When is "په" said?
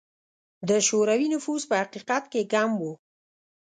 1.69-1.75